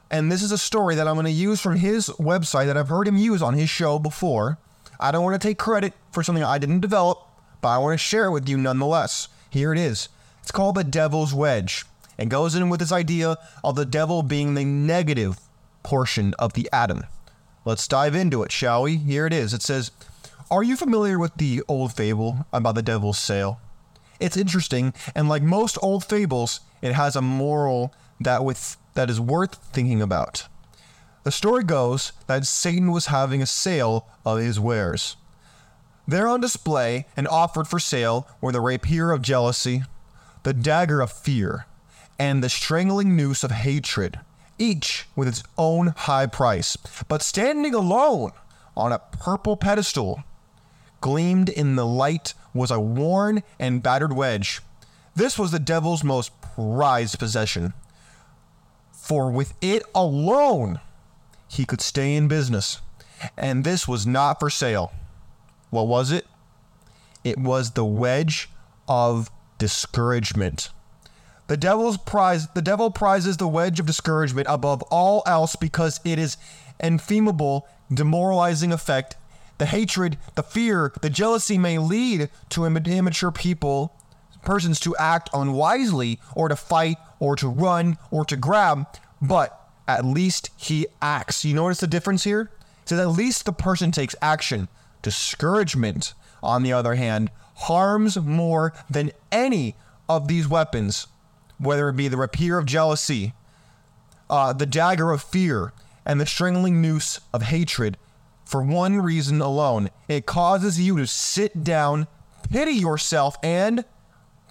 And 0.09 0.31
this 0.31 0.43
is 0.43 0.51
a 0.51 0.57
story 0.57 0.95
that 0.95 1.07
I'm 1.07 1.15
going 1.15 1.25
to 1.25 1.31
use 1.31 1.59
from 1.59 1.75
his 1.75 2.07
website 2.09 2.67
that 2.67 2.77
I've 2.77 2.89
heard 2.89 3.07
him 3.07 3.17
use 3.17 3.41
on 3.41 3.55
his 3.55 3.69
show 3.69 3.97
before. 3.99 4.57
I 4.99 5.11
don't 5.11 5.23
want 5.23 5.41
to 5.41 5.47
take 5.47 5.57
credit 5.57 5.93
for 6.11 6.23
something 6.23 6.43
I 6.43 6.59
didn't 6.59 6.81
develop, 6.81 7.19
but 7.61 7.69
I 7.69 7.77
want 7.79 7.93
to 7.93 7.97
share 7.97 8.25
it 8.25 8.31
with 8.31 8.47
you 8.47 8.57
nonetheless. 8.57 9.27
Here 9.49 9.73
it 9.73 9.79
is. 9.79 10.09
It's 10.41 10.51
called 10.51 10.75
the 10.75 10.83
Devil's 10.83 11.33
Wedge 11.33 11.85
and 12.17 12.29
goes 12.29 12.55
in 12.55 12.69
with 12.69 12.79
this 12.79 12.91
idea 12.91 13.37
of 13.63 13.75
the 13.75 13.85
devil 13.85 14.23
being 14.23 14.53
the 14.53 14.65
negative 14.65 15.39
portion 15.81 16.33
of 16.39 16.53
the 16.53 16.69
atom. 16.71 17.03
Let's 17.65 17.87
dive 17.87 18.13
into 18.13 18.43
it, 18.43 18.51
shall 18.51 18.83
we? 18.83 18.97
Here 18.97 19.25
it 19.25 19.33
is. 19.33 19.53
It 19.53 19.61
says, 19.61 19.91
Are 20.51 20.63
you 20.63 20.75
familiar 20.75 21.17
with 21.17 21.35
the 21.35 21.63
old 21.67 21.93
fable 21.93 22.45
about 22.51 22.75
the 22.75 22.81
devil's 22.81 23.17
sale? 23.17 23.59
It's 24.19 24.37
interesting, 24.37 24.93
and 25.15 25.27
like 25.27 25.43
most 25.43 25.77
old 25.81 26.03
fables, 26.03 26.61
it 26.81 26.93
has 26.93 27.15
a 27.15 27.21
moral 27.21 27.93
that 28.19 28.43
with 28.43 28.77
that 28.93 29.09
is 29.09 29.19
worth 29.19 29.55
thinking 29.55 30.01
about. 30.01 30.47
The 31.23 31.31
story 31.31 31.63
goes 31.63 32.11
that 32.27 32.45
Satan 32.45 32.91
was 32.91 33.07
having 33.07 33.41
a 33.41 33.47
sale 33.47 34.07
of 34.25 34.39
his 34.39 34.59
wares. 34.59 35.15
There 36.07 36.27
on 36.27 36.41
display 36.41 37.05
and 37.15 37.27
offered 37.27 37.67
for 37.67 37.79
sale 37.79 38.27
were 38.41 38.51
the 38.51 38.59
rapier 38.59 39.11
of 39.11 39.21
jealousy, 39.21 39.83
the 40.43 40.53
dagger 40.53 40.99
of 40.99 41.11
fear, 41.11 41.65
and 42.19 42.43
the 42.43 42.49
strangling 42.49 43.15
noose 43.15 43.43
of 43.43 43.51
hatred, 43.51 44.19
each 44.59 45.07
with 45.15 45.27
its 45.27 45.43
own 45.57 45.93
high 45.95 46.25
price. 46.25 46.77
But 47.07 47.21
standing 47.21 47.73
alone 47.73 48.31
on 48.75 48.91
a 48.91 48.99
purple 48.99 49.55
pedestal, 49.55 50.23
gleamed 51.03 51.49
in 51.49 51.75
the 51.75 51.85
light 51.85 52.33
was 52.53 52.71
a 52.71 52.79
worn 52.79 53.43
and 53.59 53.83
battered 53.83 54.13
wedge. 54.13 54.61
This 55.13 55.37
was 55.37 55.51
the 55.51 55.59
devil's 55.59 56.01
most 56.01 56.31
prized 56.55 57.19
possession. 57.19 57.73
For 58.93 59.29
with 59.29 59.53
it 59.61 59.83
alone, 59.93 60.79
he 61.49 61.65
could 61.65 61.81
stay 61.81 62.15
in 62.15 62.29
business. 62.29 62.79
And 63.37 63.65
this 63.65 63.85
was 63.85 64.07
not 64.07 64.39
for 64.39 64.49
sale. 64.49 64.93
What 65.71 65.87
was 65.87 66.09
it? 66.09 66.25
It 67.25 67.37
was 67.37 67.71
the 67.71 67.85
wedge 67.85 68.49
of 68.87 69.29
discouragement. 69.57 70.69
The 71.47 71.57
devil's 71.57 71.97
prize 71.97 72.47
the 72.55 72.61
devil 72.61 72.91
prizes 72.91 73.35
the 73.35 73.47
wedge 73.47 73.81
of 73.81 73.85
discouragement 73.87 74.47
above 74.49 74.81
all 74.83 75.21
else 75.25 75.57
because 75.57 75.99
it 76.05 76.17
is 76.17 76.37
inflammable, 76.79 77.67
demoralizing 77.93 78.71
effect. 78.71 79.17
The 79.57 79.65
hatred, 79.67 80.17
the 80.35 80.43
fear, 80.43 80.91
the 81.01 81.09
jealousy 81.09 81.57
may 81.57 81.77
lead 81.77 82.29
to 82.49 82.65
immature 82.65 83.31
people 83.31 83.95
persons 84.43 84.79
to 84.81 84.95
act 84.97 85.29
unwisely 85.33 86.19
or 86.35 86.49
to 86.49 86.55
fight 86.55 86.97
or 87.19 87.35
to 87.37 87.47
run 87.47 87.97
or 88.11 88.25
to 88.25 88.35
grab, 88.35 88.85
but 89.21 89.69
at 89.87 90.05
least 90.05 90.49
he 90.57 90.85
acts. 91.01 91.43
You 91.43 91.55
notice 91.55 91.79
the 91.79 91.87
difference 91.87 92.23
here? 92.23 92.51
It 92.83 92.89
says 92.89 92.99
at 92.99 93.09
least 93.09 93.45
the 93.45 93.53
person 93.53 93.91
takes 93.91 94.15
action. 94.21 94.67
Discouragement, 95.01 96.13
on 96.41 96.63
the 96.63 96.73
other 96.73 96.95
hand, 96.95 97.29
harms 97.55 98.17
more 98.17 98.73
than 98.89 99.11
any 99.31 99.75
of 100.09 100.27
these 100.27 100.47
weapons, 100.47 101.07
whether 101.57 101.89
it 101.89 101.95
be 101.95 102.07
the 102.07 102.17
rapier 102.17 102.57
of 102.57 102.65
jealousy, 102.65 103.33
uh, 104.29 104.53
the 104.53 104.65
dagger 104.65 105.11
of 105.11 105.21
fear, 105.21 105.73
and 106.05 106.19
the 106.19 106.25
strangling 106.25 106.81
noose 106.81 107.21
of 107.33 107.43
hatred, 107.43 107.97
for 108.45 108.61
one 108.61 108.97
reason 108.97 109.41
alone. 109.41 109.89
It 110.07 110.25
causes 110.25 110.79
you 110.79 110.97
to 110.97 111.07
sit 111.07 111.63
down, 111.63 112.07
pity 112.49 112.73
yourself, 112.73 113.37
and 113.43 113.85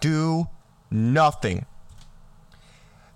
do 0.01 0.49
nothing. 0.91 1.67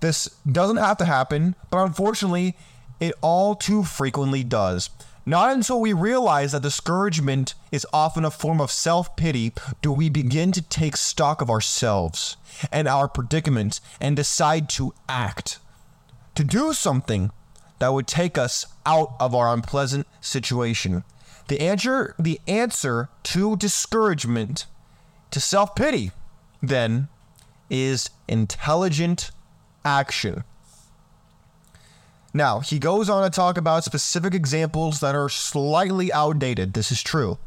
This 0.01 0.29
doesn't 0.51 0.77
have 0.77 0.99
to 0.99 1.05
happen, 1.05 1.57
but 1.71 1.79
unfortunately, 1.79 2.57
it 3.01 3.15
all 3.21 3.55
too 3.55 3.83
frequently 3.83 4.45
does. 4.45 4.91
Not 5.29 5.53
until 5.53 5.81
we 5.81 5.93
realize 5.93 6.53
that 6.53 6.63
discouragement 6.63 7.55
is 7.73 7.85
often 7.93 8.25
a 8.25 8.31
form 8.31 8.61
of 8.61 8.71
self 8.71 9.17
pity 9.17 9.53
do 9.83 9.91
we 9.91 10.09
begin 10.09 10.53
to 10.53 10.63
take 10.63 10.97
stock 10.97 11.43
of 11.43 11.51
ourselves 11.51 12.37
and 12.71 12.87
our 12.87 13.09
predicament 13.09 13.81
and 14.01 14.15
decide 14.15 14.69
to 14.71 14.95
act, 15.09 15.59
to 16.37 16.45
do 16.45 16.73
something 16.73 17.33
that 17.79 17.93
would 17.93 18.07
take 18.07 18.39
us 18.39 18.67
out 18.85 19.15
of 19.21 19.35
our 19.35 19.53
unpleasant 19.53 20.07
situation. 20.21 21.05
The 21.49 21.61
answer, 21.61 22.15
the 22.19 22.41
answer 22.47 23.09
to 23.25 23.57
discouragement, 23.57 24.67
to 25.31 25.41
self 25.41 25.75
pity, 25.75 26.11
then, 26.63 27.09
is 27.71 28.11
intelligent 28.29 29.31
action. 29.85 30.45
Now, 32.35 32.61
he 32.61 32.79
goes 32.79 33.09
on 33.09 33.23
to 33.23 33.31
talk 33.31 33.57
about 33.57 33.85
specific 33.85 34.35
examples 34.35 35.01
that 35.01 35.15
are 35.15 35.29
slightly 35.29 36.13
outdated. 36.13 36.75
This 36.75 36.93
is 36.93 37.03
true. 37.03 37.39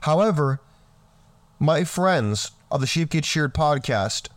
However, 0.00 0.60
my 1.60 1.84
friends 1.84 2.50
of 2.70 2.80
the 2.80 2.86
Sheep 2.86 3.10
Get 3.10 3.24
Sheared 3.24 3.54
podcast, 3.54 4.28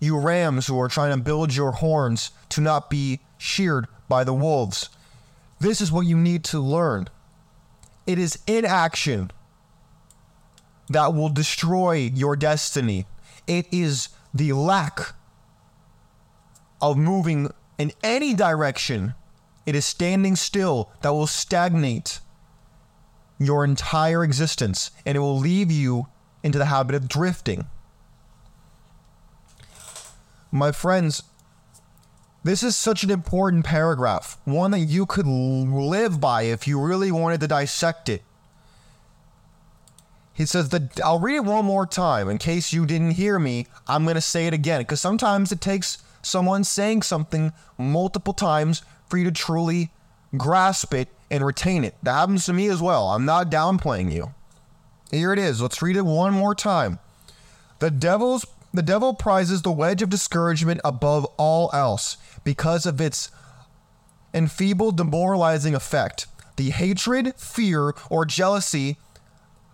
you 0.00 0.18
rams 0.18 0.66
who 0.66 0.80
are 0.80 0.88
trying 0.88 1.16
to 1.16 1.22
build 1.22 1.54
your 1.54 1.72
horns 1.72 2.32
to 2.48 2.60
not 2.60 2.90
be 2.90 3.20
sheared 3.38 3.86
by 4.08 4.24
the 4.24 4.32
wolves, 4.32 4.88
this 5.60 5.80
is 5.80 5.92
what 5.92 6.06
you 6.06 6.16
need 6.16 6.42
to 6.44 6.58
learn. 6.58 7.08
It 8.06 8.18
is 8.18 8.38
inaction 8.46 9.30
that 10.88 11.14
will 11.14 11.28
destroy 11.28 12.10
your 12.14 12.34
destiny. 12.34 13.06
It 13.46 13.66
is 13.70 14.08
the 14.34 14.52
lack 14.54 15.14
of 16.80 16.96
moving 16.96 17.52
in 17.78 17.92
any 18.02 18.34
direction. 18.34 19.14
It 19.66 19.74
is 19.74 19.84
standing 19.84 20.34
still 20.34 20.90
that 21.02 21.10
will 21.10 21.26
stagnate 21.26 22.20
your 23.38 23.64
entire 23.64 24.24
existence 24.24 24.90
and 25.04 25.16
it 25.16 25.20
will 25.20 25.38
leave 25.38 25.70
you 25.70 26.06
into 26.42 26.58
the 26.58 26.66
habit 26.66 26.94
of 26.94 27.08
drifting. 27.08 27.66
My 30.50 30.72
friends, 30.72 31.22
this 32.42 32.62
is 32.62 32.76
such 32.76 33.04
an 33.04 33.10
important 33.10 33.64
paragraph, 33.64 34.38
one 34.44 34.70
that 34.72 34.80
you 34.80 35.06
could 35.06 35.26
live 35.26 36.20
by 36.20 36.42
if 36.42 36.66
you 36.66 36.80
really 36.80 37.12
wanted 37.12 37.40
to 37.40 37.48
dissect 37.48 38.08
it. 38.08 38.22
He 40.32 40.46
says 40.46 40.70
that 40.70 40.98
I'll 41.00 41.20
read 41.20 41.36
it 41.36 41.44
one 41.44 41.66
more 41.66 41.86
time 41.86 42.28
in 42.28 42.38
case 42.38 42.72
you 42.72 42.86
didn't 42.86 43.12
hear 43.12 43.38
me. 43.38 43.66
I'm 43.86 44.04
going 44.04 44.14
to 44.14 44.22
say 44.22 44.46
it 44.46 44.54
again 44.54 44.80
because 44.80 45.00
sometimes 45.00 45.52
it 45.52 45.60
takes 45.60 45.98
someone 46.22 46.64
saying 46.64 47.02
something 47.02 47.52
multiple 47.76 48.32
times 48.32 48.82
for 49.06 49.18
you 49.18 49.24
to 49.24 49.32
truly 49.32 49.90
grasp 50.36 50.94
it 50.94 51.08
and 51.30 51.44
retain 51.44 51.84
it. 51.84 51.94
That 52.02 52.14
happens 52.14 52.46
to 52.46 52.52
me 52.52 52.68
as 52.68 52.80
well. 52.80 53.08
I'm 53.08 53.24
not 53.24 53.50
downplaying 53.50 54.12
you. 54.12 54.32
Here 55.10 55.32
it 55.32 55.38
is. 55.38 55.60
Let's 55.60 55.82
read 55.82 55.96
it 55.96 56.06
one 56.06 56.32
more 56.32 56.54
time. 56.54 57.00
The 57.80 57.90
devil's 57.90 58.46
the 58.72 58.82
devil 58.82 59.14
prizes 59.14 59.62
the 59.62 59.72
wedge 59.72 60.02
of 60.02 60.10
discouragement 60.10 60.80
above 60.84 61.24
all 61.36 61.70
else 61.72 62.16
because 62.44 62.86
of 62.86 63.00
its 63.00 63.30
enfeebled 64.32 64.96
demoralizing 64.96 65.74
effect. 65.74 66.26
The 66.56 66.70
hatred, 66.70 67.34
fear, 67.36 67.94
or 68.08 68.24
jealousy 68.24 68.96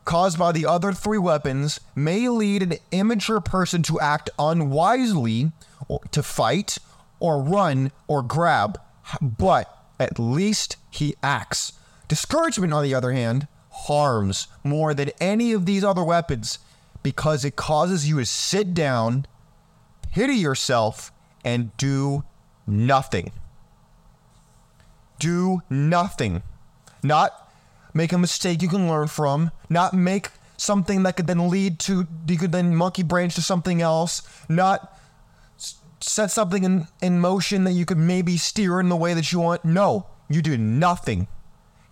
caused 0.05 0.39
by 0.39 0.53
the 0.53 0.65
other 0.65 0.93
three 0.93 1.19
weapons 1.19 1.81
may 1.95 2.29
lead 2.29 2.63
an 2.63 2.75
immature 2.93 3.41
person 3.41 3.83
to 3.83 4.01
act 4.01 4.31
unwisely, 4.39 5.53
or 5.89 6.01
to 6.13 6.23
fight, 6.23 6.79
or 7.19 7.43
run, 7.43 7.91
or 8.07 8.23
grab, 8.23 8.81
but 9.21 9.85
at 9.99 10.19
least 10.19 10.77
he 10.91 11.17
acts. 11.23 11.73
Discouragement, 12.09 12.73
on 12.73 12.85
the 12.85 12.95
other 12.95 13.13
hand, 13.13 13.49
harms 13.71 14.47
more 14.63 14.95
than 14.95 15.11
any 15.21 15.53
of 15.53 15.67
these 15.67 15.85
other 15.85 16.05
weapons 16.05 16.61
because 17.07 17.45
it 17.45 17.55
causes 17.55 18.09
you 18.09 18.19
to 18.19 18.27
sit 18.27 18.75
down, 18.75 19.25
pity 20.11 20.35
yourself, 20.35 21.13
and 21.45 21.71
do 21.77 22.25
nothing. 22.67 23.31
Do 25.21 25.63
nothing. 25.71 26.43
Not 27.05 27.49
make 27.95 28.13
a 28.13 28.19
mistake 28.19 28.61
you 28.61 28.69
can 28.69 28.89
learn 28.89 29.07
from, 29.07 29.53
not 29.71 29.95
make 29.95 30.31
something 30.57 31.05
that 31.05 31.15
could 31.15 31.29
then 31.29 31.49
lead 31.49 31.79
to, 31.79 32.09
you 32.27 32.39
could 32.39 32.51
then 32.51 32.75
monkey 32.75 33.05
branch 33.05 33.37
to 33.37 33.41
something 33.41 33.81
else, 33.81 34.23
not 34.49 34.99
set 36.01 36.33
something 36.33 36.65
in, 36.65 36.89
in 37.01 37.21
motion 37.21 37.63
that 37.63 37.73
you 37.75 37.85
could 37.87 37.99
maybe 37.99 38.37
steer 38.37 38.81
in 38.81 38.89
the 38.89 38.97
way 38.97 39.15
that 39.15 39.31
you 39.31 39.39
want. 39.39 39.65
No, 39.65 40.09
you 40.29 40.43
do 40.43 40.59
nothing. 40.59 41.29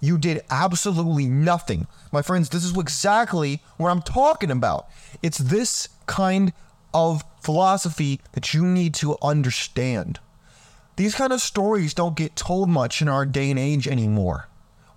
You 0.04 0.18
did 0.18 0.42
absolutely 0.50 1.26
nothing. 1.26 1.86
My 2.12 2.20
friends, 2.20 2.50
this 2.50 2.62
is 2.62 2.76
exactly 2.76 3.62
what 3.78 3.88
I'm 3.88 4.02
talking 4.02 4.50
about. 4.50 4.86
It's 5.22 5.38
this 5.38 5.88
kind 6.04 6.52
of 6.92 7.24
philosophy 7.40 8.20
that 8.32 8.52
you 8.52 8.66
need 8.66 8.92
to 8.96 9.16
understand. 9.22 10.18
These 10.96 11.14
kind 11.14 11.32
of 11.32 11.40
stories 11.40 11.94
don't 11.94 12.18
get 12.18 12.36
told 12.36 12.68
much 12.68 13.00
in 13.00 13.08
our 13.08 13.24
day 13.24 13.48
and 13.48 13.58
age 13.58 13.88
anymore. 13.88 14.48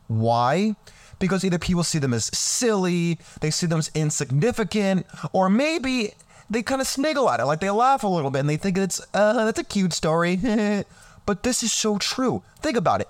Why? 0.08 0.76
Because 1.20 1.46
either 1.46 1.58
people 1.58 1.86
see 1.86 2.00
them 2.00 2.14
as 2.14 2.26
silly, 2.38 3.18
they 3.40 3.50
see 3.50 3.66
them 3.66 3.80
as 3.80 3.90
insignificant, 3.96 5.06
or 5.32 5.50
maybe 5.50 6.16
they 6.50 6.64
kind 6.64 6.82
of 6.82 6.88
sniggle 6.88 7.30
at 7.30 7.40
it, 7.40 7.46
like 7.46 7.62
they 7.62 7.70
laugh 7.70 8.04
a 8.04 8.08
little 8.08 8.30
bit 8.30 8.40
and 8.40 8.50
they 8.50 8.58
think 8.58 8.78
it's, 8.78 9.00
uh, 9.14 9.46
that's 9.46 9.60
a 9.60 9.64
cute 9.64 9.94
story. 9.94 10.36
but 11.26 11.44
this 11.44 11.64
is 11.64 11.72
so 11.72 11.98
true. 11.98 12.44
Think 12.60 12.76
about 12.76 13.00
it. 13.00 13.08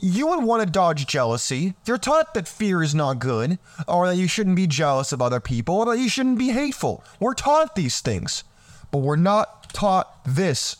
You 0.00 0.28
would 0.28 0.44
want 0.44 0.62
to 0.62 0.70
dodge 0.70 1.06
jealousy. 1.06 1.74
You're 1.86 1.98
taught 1.98 2.34
that 2.34 2.48
fear 2.48 2.82
is 2.82 2.94
not 2.94 3.18
good, 3.18 3.58
or 3.86 4.06
that 4.06 4.16
you 4.16 4.28
shouldn't 4.28 4.56
be 4.56 4.66
jealous 4.66 5.12
of 5.12 5.22
other 5.22 5.40
people, 5.40 5.76
or 5.76 5.86
that 5.86 6.00
you 6.00 6.08
shouldn't 6.08 6.38
be 6.38 6.50
hateful. 6.50 7.04
We're 7.20 7.34
taught 7.34 7.74
these 7.74 8.00
things, 8.00 8.44
but 8.90 8.98
we're 8.98 9.16
not 9.16 9.72
taught 9.72 10.24
this. 10.24 10.76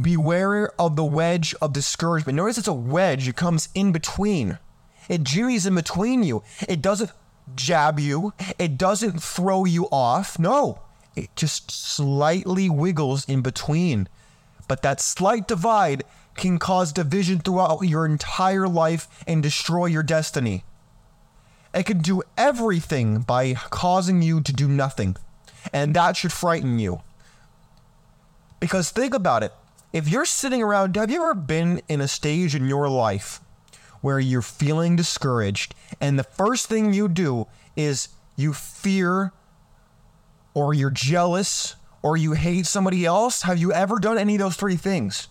Beware 0.00 0.72
of 0.80 0.96
the 0.96 1.04
wedge 1.04 1.54
of 1.60 1.72
discouragement. 1.72 2.36
Notice 2.36 2.58
it's 2.58 2.68
a 2.68 2.72
wedge, 2.72 3.28
it 3.28 3.36
comes 3.36 3.68
in 3.74 3.92
between. 3.92 4.58
It 5.08 5.24
jimmies 5.24 5.66
in 5.66 5.74
between 5.74 6.22
you. 6.22 6.42
It 6.68 6.80
doesn't 6.80 7.10
jab 7.54 7.98
you, 7.98 8.32
it 8.58 8.78
doesn't 8.78 9.22
throw 9.22 9.64
you 9.64 9.86
off. 9.92 10.38
No, 10.38 10.80
it 11.14 11.34
just 11.36 11.70
slightly 11.70 12.70
wiggles 12.70 13.28
in 13.28 13.42
between. 13.42 14.08
But 14.68 14.82
that 14.82 15.00
slight 15.00 15.46
divide 15.48 16.04
can 16.36 16.58
cause 16.58 16.92
division 16.92 17.38
throughout 17.40 17.82
your 17.82 18.06
entire 18.06 18.68
life 18.68 19.08
and 19.26 19.42
destroy 19.42 19.86
your 19.86 20.02
destiny. 20.02 20.64
It 21.74 21.86
can 21.86 21.98
do 21.98 22.22
everything 22.36 23.20
by 23.20 23.54
causing 23.54 24.22
you 24.22 24.40
to 24.42 24.52
do 24.52 24.68
nothing. 24.68 25.16
And 25.72 25.94
that 25.94 26.16
should 26.16 26.32
frighten 26.32 26.78
you. 26.78 27.02
Because 28.60 28.90
think 28.90 29.14
about 29.14 29.42
it. 29.42 29.52
If 29.92 30.08
you're 30.08 30.24
sitting 30.24 30.62
around, 30.62 30.96
have 30.96 31.10
you 31.10 31.22
ever 31.22 31.34
been 31.34 31.82
in 31.88 32.00
a 32.00 32.08
stage 32.08 32.54
in 32.54 32.66
your 32.66 32.88
life 32.88 33.40
where 34.00 34.18
you're 34.18 34.42
feeling 34.42 34.96
discouraged 34.96 35.74
and 36.00 36.18
the 36.18 36.24
first 36.24 36.66
thing 36.66 36.92
you 36.92 37.08
do 37.08 37.46
is 37.76 38.08
you 38.36 38.52
fear 38.52 39.32
or 40.54 40.74
you're 40.74 40.90
jealous 40.90 41.76
or 42.02 42.16
you 42.16 42.32
hate 42.32 42.66
somebody 42.66 43.04
else? 43.04 43.42
Have 43.42 43.58
you 43.58 43.72
ever 43.72 43.98
done 43.98 44.18
any 44.18 44.34
of 44.34 44.40
those 44.40 44.56
three 44.56 44.76
things? 44.76 45.28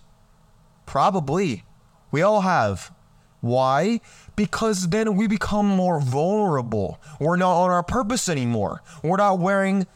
Probably. 0.92 1.64
We 2.12 2.22
all 2.22 2.42
have. 2.42 2.92
Why? 3.40 4.02
Because 4.36 4.90
then 4.90 5.16
we 5.16 5.26
become 5.26 5.66
more 5.66 6.02
vulnerable. 6.02 7.00
We're 7.18 7.38
not 7.38 7.64
on 7.64 7.70
our 7.70 7.82
purpose 7.82 8.28
anymore. 8.28 8.84
We're 9.02 9.16
not 9.16 9.40
wearing 9.40 9.88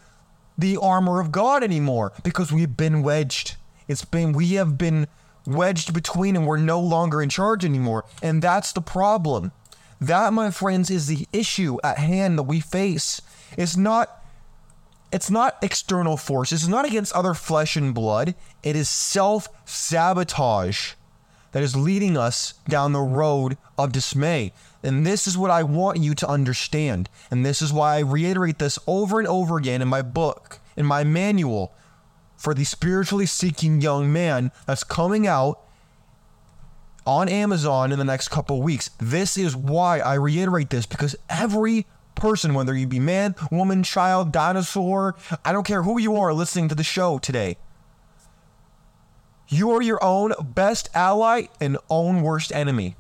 the 0.58 0.78
armor 0.78 1.20
of 1.20 1.34
God 1.34 1.66
anymore 1.66 2.14
because 2.24 2.54
we've 2.54 2.78
been 2.78 3.04
wedged. 3.04 3.58
It's 3.90 4.06
been, 4.06 4.32
we 4.32 4.54
have 4.54 4.78
been 4.78 5.08
wedged 5.46 5.94
between 5.94 6.38
and 6.38 6.48
we're 6.48 6.56
no 6.56 6.80
longer 6.80 7.22
in 7.22 7.28
charge 7.28 7.66
anymore. 7.66 8.06
And 8.24 8.42
that's 8.42 8.72
the 8.72 8.80
problem. 8.80 9.52
That, 10.00 10.32
my 10.32 10.50
friends, 10.50 10.90
is 10.90 11.08
the 11.08 11.28
issue 11.34 11.78
at 11.84 11.98
hand 11.98 12.40
that 12.40 12.44
we 12.44 12.62
face. 12.62 13.22
It's 13.58 13.76
not 13.76 14.25
It's 15.16 15.32
not 15.32 15.58
external 15.62 16.18
forces. 16.18 16.64
It's 16.64 16.70
not 16.70 16.84
against 16.84 17.14
other 17.14 17.34
flesh 17.34 17.78
and 17.78 17.96
blood. 17.96 18.36
It 18.64 18.76
is 18.76 18.90
self 18.90 19.48
sabotage 19.64 20.96
that 21.54 21.64
is 21.64 21.74
leading 21.74 22.18
us 22.18 22.56
down 22.68 22.92
the 22.92 23.00
road 23.00 23.58
of 23.78 23.94
dismay. 23.94 24.52
And 24.84 25.08
this 25.08 25.26
is 25.26 25.38
what 25.38 25.52
I 25.52 25.64
want 25.64 26.00
you 26.00 26.16
to 26.16 26.28
understand. 26.28 27.08
And 27.32 27.46
this 27.46 27.62
is 27.62 27.72
why 27.72 27.96
I 27.96 28.00
reiterate 28.00 28.60
this 28.60 28.78
over 28.88 29.18
and 29.18 29.28
over 29.30 29.56
again 29.56 29.82
in 29.82 29.88
my 29.88 30.02
book, 30.02 30.60
in 30.76 30.86
my 30.86 31.06
manual 31.06 31.74
for 32.36 32.54
the 32.54 32.66
spiritually 32.66 33.26
seeking 33.26 33.80
young 33.80 34.12
man 34.12 34.52
that's 34.68 34.84
coming 34.84 35.26
out 35.26 35.62
on 37.06 37.30
Amazon 37.30 37.94
in 37.94 38.00
the 38.00 38.04
next 38.04 38.28
couple 38.28 38.62
weeks. 38.62 38.90
This 39.00 39.38
is 39.38 39.56
why 39.56 40.00
I 40.00 40.16
reiterate 40.16 40.72
this 40.72 40.86
because 40.86 41.16
every 41.30 41.86
person, 42.16 42.54
whether 42.54 42.76
you 42.76 42.88
be 42.88 43.00
man, 43.00 43.36
woman, 43.52 43.84
child, 43.84 44.32
dinosaur, 44.32 45.16
I 45.44 45.52
don't 45.52 45.66
care 45.66 45.84
who 45.84 46.00
you 46.00 46.16
are 46.18 46.34
listening 46.34 46.70
to 46.70 46.76
the 46.76 46.84
show 46.84 47.20
today, 47.20 47.58
you 49.48 49.72
are 49.72 49.82
your 49.82 50.04
own 50.04 50.34
best 50.42 50.90
ally 50.96 51.48
and 51.62 51.78
own 51.90 52.22
worst 52.22 52.52
enemy. 52.52 52.96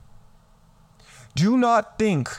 Do 1.34 1.57
not 1.57 1.98
think 1.98 2.29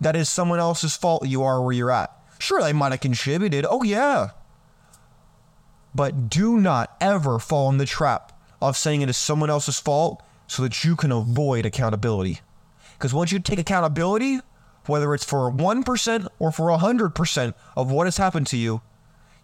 that 0.00 0.16
is 0.16 0.28
someone 0.28 0.58
else's 0.58 0.96
fault 0.96 1.26
you 1.26 1.42
are 1.42 1.62
where 1.62 1.74
you're 1.74 1.90
at. 1.90 2.10
Sure, 2.38 2.62
they 2.62 2.72
might 2.72 2.92
have 2.92 3.00
contributed. 3.00 3.66
Oh, 3.68 3.82
yeah. 3.82 4.30
But 5.94 6.30
do 6.30 6.58
not 6.58 6.96
ever 7.00 7.38
fall 7.38 7.68
in 7.68 7.78
the 7.78 7.86
trap 7.86 8.32
of 8.62 8.76
saying 8.76 9.02
it 9.02 9.10
is 9.10 9.16
someone 9.16 9.50
else's 9.50 9.78
fault 9.78 10.22
so 10.46 10.62
that 10.62 10.84
you 10.84 10.96
can 10.96 11.12
avoid 11.12 11.66
accountability. 11.66 12.40
Because 12.94 13.12
once 13.12 13.30
you 13.30 13.38
take 13.38 13.58
accountability, 13.58 14.40
whether 14.86 15.14
it's 15.14 15.24
for 15.24 15.50
1% 15.50 16.28
or 16.38 16.52
for 16.52 16.66
100% 16.66 17.54
of 17.76 17.90
what 17.90 18.06
has 18.06 18.16
happened 18.16 18.46
to 18.48 18.56
you, 18.56 18.82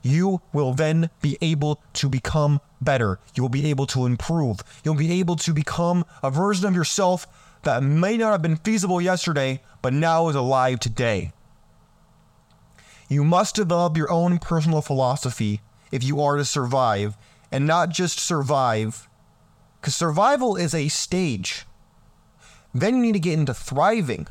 you 0.02 0.40
will 0.52 0.72
then 0.72 1.10
be 1.20 1.36
able 1.40 1.82
to 1.94 2.08
become 2.08 2.60
better. 2.80 3.18
You 3.34 3.42
will 3.42 3.50
be 3.50 3.68
able 3.70 3.86
to 3.88 4.06
improve. 4.06 4.60
You'll 4.84 4.94
be 4.94 5.18
able 5.18 5.36
to 5.36 5.52
become 5.52 6.04
a 6.22 6.30
version 6.30 6.66
of 6.66 6.74
yourself 6.74 7.26
that 7.62 7.82
may 7.82 8.16
not 8.16 8.32
have 8.32 8.42
been 8.42 8.56
feasible 8.56 9.00
yesterday, 9.00 9.60
but 9.82 9.92
now 9.92 10.28
is 10.28 10.36
alive 10.36 10.78
today. 10.78 11.32
You 13.08 13.24
must 13.24 13.54
develop 13.56 13.96
your 13.96 14.10
own 14.10 14.38
personal 14.38 14.80
philosophy 14.80 15.60
if 15.90 16.02
you 16.02 16.20
are 16.20 16.36
to 16.36 16.44
survive, 16.44 17.16
and 17.50 17.66
not 17.66 17.90
just 17.90 18.18
survive, 18.18 19.08
because 19.80 19.94
survival 19.94 20.56
is 20.56 20.74
a 20.74 20.88
stage. 20.88 21.64
Then 22.74 22.96
you 22.96 23.02
need 23.02 23.12
to 23.12 23.20
get 23.20 23.38
into 23.38 23.54
thriving. 23.54 24.26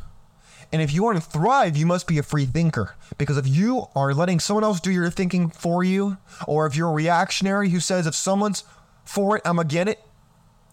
And 0.71 0.81
if 0.81 0.93
you 0.93 1.03
want 1.03 1.21
to 1.21 1.29
thrive, 1.29 1.77
you 1.77 1.85
must 1.85 2.07
be 2.07 2.17
a 2.17 2.23
free 2.23 2.45
thinker. 2.45 2.95
Because 3.17 3.37
if 3.37 3.47
you 3.47 3.87
are 3.95 4.13
letting 4.13 4.39
someone 4.39 4.63
else 4.63 4.79
do 4.79 4.91
your 4.91 5.09
thinking 5.09 5.49
for 5.49 5.83
you, 5.83 6.17
or 6.47 6.65
if 6.65 6.75
you're 6.75 6.89
a 6.89 6.93
reactionary 6.93 7.69
who 7.69 7.79
says, 7.79 8.07
if 8.07 8.15
someone's 8.15 8.63
for 9.03 9.37
it, 9.37 9.41
I'm 9.45 9.57
get 9.67 9.87
it, 9.87 10.01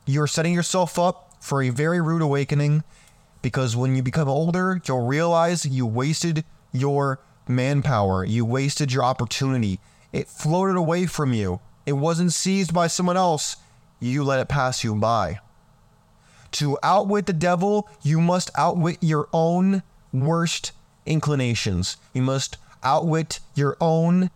you're 0.06 0.26
setting 0.26 0.54
yourself 0.54 0.98
up 0.98 1.34
for 1.40 1.62
a 1.62 1.70
very 1.70 2.00
rude 2.00 2.22
awakening. 2.22 2.84
Because 3.42 3.76
when 3.76 3.96
you 3.96 4.02
become 4.02 4.28
older, 4.28 4.80
you'll 4.86 5.06
realize 5.06 5.66
you 5.66 5.86
wasted 5.86 6.44
your 6.72 7.20
manpower, 7.48 8.24
you 8.24 8.44
wasted 8.44 8.92
your 8.92 9.04
opportunity. 9.04 9.80
It 10.12 10.28
floated 10.28 10.76
away 10.76 11.06
from 11.06 11.32
you, 11.32 11.60
it 11.86 11.94
wasn't 11.94 12.32
seized 12.32 12.72
by 12.72 12.86
someone 12.86 13.16
else. 13.16 13.56
You 13.98 14.24
let 14.24 14.40
it 14.40 14.48
pass 14.48 14.82
you 14.82 14.94
by. 14.96 15.38
To 16.52 16.78
outwit 16.82 17.26
the 17.26 17.32
devil, 17.32 17.88
you 18.02 18.20
must 18.20 18.50
outwit 18.56 18.98
your 19.00 19.28
own 19.32 19.82
worst 20.12 20.72
inclinations. 21.06 21.96
You 22.12 22.22
must 22.22 22.58
outwit 22.82 23.40
your 23.54 23.76
own. 23.80 24.30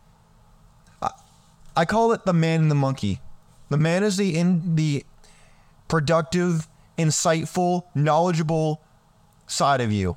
I 1.76 1.84
call 1.84 2.12
it 2.12 2.24
the 2.24 2.32
man 2.32 2.62
and 2.62 2.70
the 2.70 2.74
monkey. 2.74 3.20
The 3.68 3.76
man 3.76 4.02
is 4.02 4.16
the 4.16 4.36
in 4.36 4.76
the 4.76 5.04
productive, 5.88 6.68
insightful, 6.96 7.84
knowledgeable 7.94 8.80
side 9.46 9.80
of 9.80 9.92
you. 9.92 10.16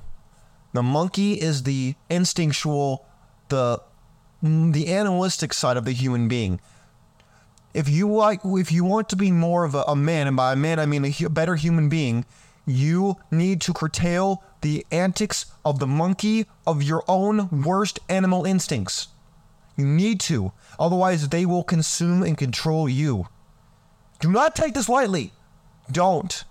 The 0.72 0.82
monkey 0.82 1.34
is 1.34 1.64
the 1.64 1.96
instinctual, 2.08 3.04
the 3.48 3.82
the 4.42 4.88
animalistic 4.88 5.52
side 5.52 5.76
of 5.76 5.84
the 5.84 5.92
human 5.92 6.26
being 6.26 6.60
if 7.74 7.88
you 7.88 8.10
like 8.10 8.40
if 8.44 8.72
you 8.72 8.84
want 8.84 9.08
to 9.08 9.16
be 9.16 9.30
more 9.30 9.64
of 9.64 9.74
a, 9.74 9.82
a 9.82 9.96
man 9.96 10.26
and 10.26 10.36
by 10.36 10.52
a 10.52 10.56
man 10.56 10.78
i 10.78 10.86
mean 10.86 11.04
a, 11.04 11.14
a 11.24 11.28
better 11.28 11.56
human 11.56 11.88
being 11.88 12.24
you 12.66 13.16
need 13.30 13.60
to 13.62 13.72
curtail 13.72 14.42
the 14.60 14.86
antics 14.90 15.46
of 15.64 15.78
the 15.78 15.86
monkey 15.86 16.46
of 16.66 16.82
your 16.82 17.02
own 17.08 17.48
worst 17.64 17.98
animal 18.08 18.44
instincts. 18.44 19.08
You 19.76 19.86
need 19.86 20.20
to 20.20 20.52
otherwise 20.78 21.28
they 21.28 21.46
will 21.46 21.64
consume 21.64 22.22
and 22.22 22.36
control 22.36 22.88
you. 22.88 23.26
Do 24.20 24.30
not 24.30 24.54
take 24.54 24.74
this 24.74 24.88
lightly. 24.88 25.32
Don't. 25.90 26.44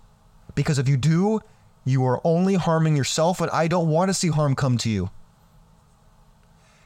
Because 0.56 0.80
if 0.80 0.90
you 0.90 0.98
do 0.98 1.42
you 1.86 2.06
are 2.06 2.22
only 2.24 2.56
harming 2.56 2.96
yourself 2.96 3.40
and 3.42 3.50
i 3.52 3.68
don't 3.68 3.88
want 3.88 4.10
to 4.10 4.14
see 4.14 4.28
harm 4.28 4.54
come 4.54 4.78
to 4.78 4.90
you 4.90 5.10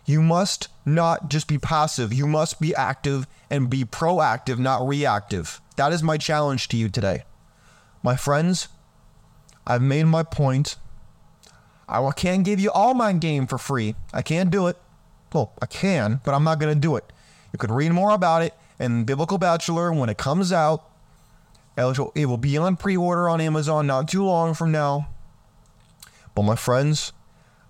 you 0.06 0.22
must 0.22 0.68
not 0.86 1.30
just 1.30 1.48
be 1.48 1.58
passive. 1.58 2.14
You 2.14 2.28
must 2.28 2.60
be 2.60 2.76
active 2.76 3.28
and 3.50 3.70
be 3.70 3.86
proactive, 3.86 4.60
not 4.60 4.88
reactive. 4.88 5.62
That 5.78 5.94
is 5.94 6.04
my 6.04 6.18
challenge 6.18 6.68
to 6.70 6.78
you 6.78 6.90
today. 6.90 7.24
My 8.02 8.16
friends, 8.16 8.68
I've 9.66 9.82
made 9.82 10.06
my 10.06 10.24
point. 10.24 10.76
I 11.88 12.10
can't 12.12 12.44
give 12.44 12.60
you 12.60 12.72
all 12.72 12.94
my 12.94 13.14
game 13.14 13.48
for 13.48 13.58
free. 13.58 13.96
I 14.14 14.22
can't 14.22 14.50
do 14.50 14.68
it. 14.68 14.78
Well, 15.32 15.54
I 15.62 15.66
can, 15.66 16.22
but 16.24 16.34
I'm 16.34 16.44
not 16.44 16.60
going 16.60 16.74
to 16.74 16.80
do 16.80 16.96
it. 16.96 17.12
You 17.52 17.60
can 17.60 17.72
read 17.72 17.92
more 17.92 18.12
about 18.12 18.42
it 18.42 18.54
in 18.80 19.06
Biblical 19.06 19.38
Bachelor 19.38 19.92
when 19.94 20.10
it 20.10 20.18
comes 20.18 20.52
out. 20.52 20.84
It 21.78 22.26
will 22.28 22.38
be 22.38 22.58
on 22.58 22.76
pre 22.78 22.98
order 22.98 23.30
on 23.30 23.42
Amazon 23.42 23.88
not 23.88 24.08
too 24.08 24.24
long 24.24 24.54
from 24.54 24.72
now. 24.72 25.10
But, 26.36 26.44
my 26.44 26.56
friends, 26.56 27.14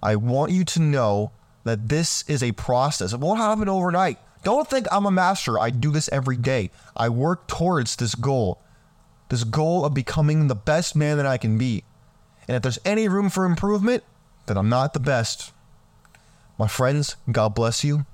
I 0.02 0.16
want 0.16 0.52
you 0.52 0.64
to 0.66 0.82
know 0.82 1.32
that 1.64 1.90
this 1.90 2.24
is 2.28 2.44
a 2.44 2.52
process. 2.54 3.14
It 3.14 3.20
won't 3.20 3.40
happen 3.40 3.70
overnight. 3.70 4.20
Don't 4.44 4.70
think 4.70 4.88
I'm 4.92 5.06
a 5.06 5.12
master. 5.12 5.58
I 5.58 5.70
do 5.70 5.92
this 5.92 6.10
every 6.12 6.38
day. 6.38 6.70
I 6.96 7.10
work 7.10 7.48
towards 7.48 7.96
this 7.96 8.16
goal, 8.16 8.62
this 9.30 9.44
goal 9.44 9.86
of 9.86 9.94
becoming 9.94 10.48
the 10.48 10.56
best 10.56 10.96
man 10.96 11.18
that 11.18 11.26
I 11.26 11.38
can 11.38 11.58
be. 11.58 11.84
And 12.48 12.56
if 12.58 12.64
there's 12.64 12.80
any 12.84 13.08
room 13.08 13.30
for 13.30 13.46
improvement, 13.46 14.04
then 14.48 14.58
I'm 14.58 14.70
not 14.70 14.94
the 14.94 15.00
best. 15.00 15.54
My 16.58 16.68
friends, 16.68 17.16
God 17.32 17.56
bless 17.56 17.84
you. 17.84 18.06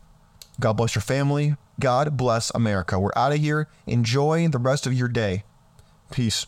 God 0.60 0.74
bless 0.74 0.94
your 0.94 1.02
family. 1.02 1.56
God 1.80 2.16
bless 2.16 2.52
America. 2.54 3.00
We're 3.00 3.12
out 3.16 3.32
of 3.32 3.40
here. 3.40 3.68
Enjoy 3.88 4.48
the 4.48 4.58
rest 4.60 4.86
of 4.86 4.94
your 4.94 5.08
day. 5.08 5.44
Peace. 6.12 6.46